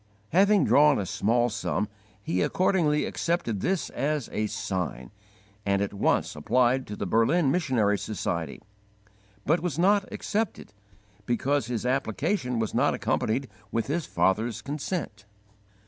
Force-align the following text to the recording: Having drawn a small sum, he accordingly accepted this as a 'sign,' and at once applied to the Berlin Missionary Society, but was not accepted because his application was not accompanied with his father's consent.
Having 0.29 0.65
drawn 0.65 0.97
a 0.97 1.05
small 1.05 1.47
sum, 1.51 1.87
he 2.23 2.41
accordingly 2.41 3.05
accepted 3.05 3.59
this 3.59 3.91
as 3.91 4.29
a 4.31 4.47
'sign,' 4.47 5.11
and 5.63 5.79
at 5.79 5.93
once 5.93 6.35
applied 6.35 6.87
to 6.87 6.95
the 6.95 7.05
Berlin 7.05 7.51
Missionary 7.51 7.99
Society, 7.99 8.59
but 9.45 9.59
was 9.59 9.77
not 9.77 10.11
accepted 10.11 10.73
because 11.27 11.67
his 11.67 11.85
application 11.85 12.57
was 12.57 12.73
not 12.73 12.95
accompanied 12.95 13.47
with 13.71 13.85
his 13.85 14.07
father's 14.07 14.63
consent. 14.63 15.25